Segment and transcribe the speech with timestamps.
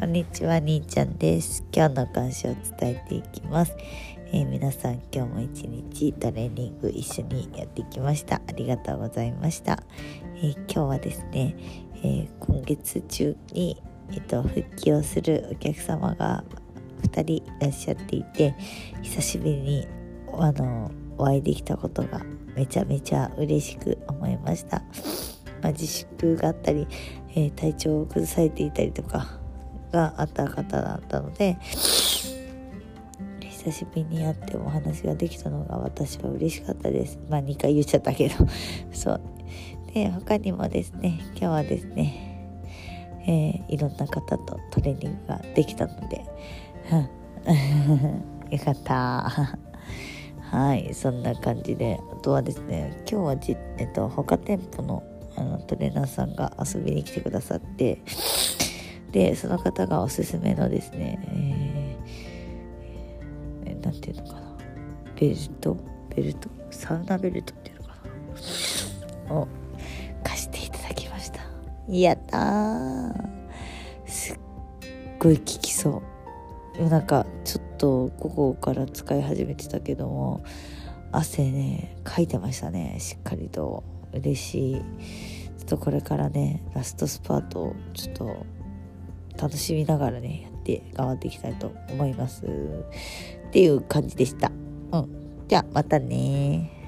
[0.00, 1.62] こんにちは、にーちゃんです。
[1.70, 3.76] 今日の感謝を伝えていきます。
[4.32, 8.36] えー、皆さん、今日も一日トレーニング一緒にやってきました。
[8.36, 9.82] ありがとうございました。
[10.36, 11.54] えー、今日はですね、
[11.96, 13.76] えー、今月中に、
[14.10, 16.44] えっと、復帰をするお客様が
[17.02, 18.54] 2人いらっしゃっていて、
[19.02, 19.86] 久しぶりに
[20.32, 22.22] あのお会いできたことが
[22.56, 24.82] めちゃめちゃ嬉しく思いました。
[25.60, 26.88] まあ、自粛があったり、
[27.34, 29.39] えー、体調を崩されていたりとか
[29.90, 31.58] があった方だったので
[33.40, 37.18] 久しぶりに会ってお話ができたのが私は嬉しかったです。
[37.28, 38.34] まあ2回言っちゃったけど。
[38.92, 39.20] そう。
[39.92, 42.30] で他にもですね今日はですね
[43.26, 46.24] えー、いろんな方とトレーニングができたので、
[48.50, 49.58] よかった。
[50.50, 55.02] はい、そんな感じで、あとはですね、今日はじ、えっと、他店舗の
[55.36, 58.02] あのトレーナーさんが遊びに来てくださって
[59.12, 61.98] でその方がおすすめのですね、
[63.64, 64.40] えー、なんていうのかな。
[65.16, 65.76] ベルト？
[66.14, 66.48] ベルト？
[66.70, 67.96] サウナベルトっていうのか
[69.28, 69.34] な。
[69.34, 69.48] を
[70.22, 71.40] 貸していただきました。
[71.88, 73.12] やったー。
[74.06, 74.38] すっ
[75.18, 76.02] ごい効きそ
[76.78, 76.88] う。
[76.88, 80.42] なんかちょっと午後から使い始めてたけども
[81.12, 82.96] 汗ねかいてましたね。
[83.00, 83.82] しっかりと。
[84.12, 84.74] 嬉しい。
[84.74, 84.82] ちょ
[85.62, 88.44] っとこれからねラストスパートをちょっと
[89.40, 92.44] 楽しみながらねやって頑張っていきたいと思います。
[92.44, 94.50] っていう感じでした。
[94.92, 95.44] うん。
[95.48, 96.79] じゃあまたね